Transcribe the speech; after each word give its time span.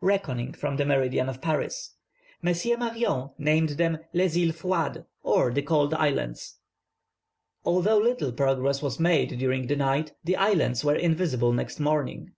reckoning 0.00 0.54
from 0.54 0.76
the 0.78 0.86
meridian 0.86 1.28
of 1.28 1.42
Paris. 1.42 1.96
M. 2.42 2.54
Marion 2.78 3.28
named 3.36 3.68
them 3.76 3.98
Les 4.14 4.34
Îles 4.38 4.54
Froides, 4.54 5.04
or 5.22 5.50
the 5.52 5.60
Cold 5.60 5.92
Islands. 5.92 6.56
"Although 7.66 7.98
little 7.98 8.32
progress 8.32 8.80
was 8.80 8.98
made 8.98 9.38
during 9.38 9.66
the 9.66 9.76
night, 9.76 10.14
the 10.24 10.36
islands 10.36 10.82
were 10.82 10.96
invisible 10.96 11.52
next 11.52 11.78
morning. 11.78 12.30